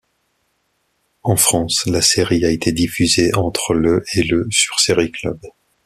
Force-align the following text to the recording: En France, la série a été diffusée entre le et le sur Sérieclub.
En 1.21 1.35
France, 1.35 1.85
la 1.85 2.01
série 2.01 2.43
a 2.43 2.49
été 2.49 2.71
diffusée 2.71 3.35
entre 3.35 3.75
le 3.75 4.03
et 4.15 4.23
le 4.23 4.47
sur 4.49 4.79
Sérieclub. 4.79 5.39